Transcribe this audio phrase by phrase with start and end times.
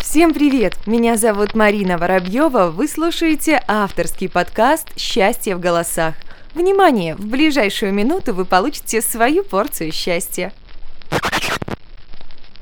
[0.00, 0.86] Всем привет!
[0.86, 2.70] Меня зовут Марина Воробьева.
[2.70, 6.14] Вы слушаете авторский подкаст «Счастье в голосах».
[6.54, 7.14] Внимание!
[7.14, 10.52] В ближайшую минуту вы получите свою порцию счастья.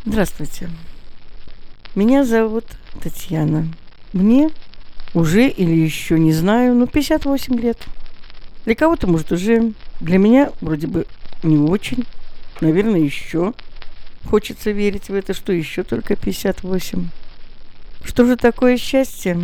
[0.04, 0.68] Здравствуйте.
[1.94, 2.64] Меня зовут
[3.02, 3.68] Татьяна.
[4.12, 4.50] Мне
[5.14, 7.78] уже или еще не знаю, но 58 лет.
[8.64, 9.72] Для кого-то, может, уже.
[10.00, 11.06] Для меня вроде бы
[11.42, 12.04] не очень.
[12.60, 13.54] Наверное, еще.
[14.28, 17.08] Хочется верить в это, что еще только 58.
[18.04, 19.38] Что же такое счастье?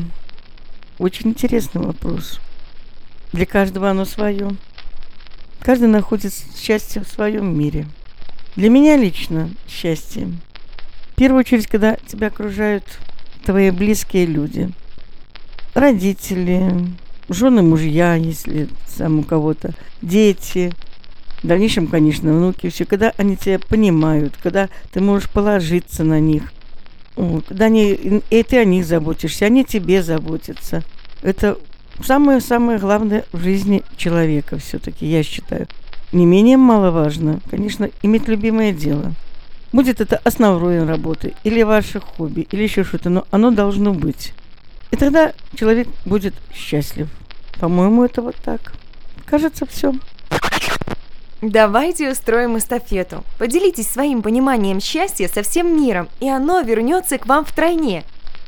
[0.98, 2.40] Очень интересный вопрос.
[3.32, 4.50] Для каждого оно свое.
[5.60, 7.86] Каждый находит счастье в своем мире.
[8.56, 10.28] Для меня лично счастье.
[11.12, 12.84] В первую очередь, когда тебя окружают
[13.44, 14.70] твои близкие люди.
[15.74, 16.70] Родители,
[17.28, 20.72] жены, мужья, если сам у кого-то, дети,
[21.42, 26.52] в дальнейшем, конечно, внуки, все, когда они тебя понимают, когда ты можешь положиться на них–
[27.14, 30.82] когда они, и ты о них заботишься, они тебе заботятся.
[31.22, 31.58] Это
[32.02, 35.68] самое-самое главное в жизни человека все-таки, я считаю.
[36.12, 39.12] Не менее маловажно, конечно, иметь любимое дело.
[39.72, 44.34] Будет это основной работы, или ваше хобби, или еще что-то, но оно должно быть.
[44.90, 47.08] И тогда человек будет счастлив.
[47.58, 48.74] По-моему, это вот так.
[49.24, 49.94] Кажется, все.
[51.42, 53.24] Давайте устроим эстафету.
[53.36, 58.04] Поделитесь своим пониманием счастья со всем миром, и оно вернется к вам втройне.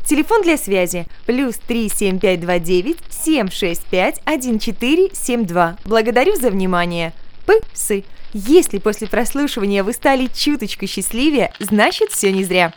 [0.06, 5.76] Телефон для связи плюс 37529 765 1472.
[5.84, 7.12] Благодарю за внимание.
[7.46, 8.04] Псы.
[8.32, 12.72] Если после прослушивания вы стали чуточку счастливее, значит все не зря.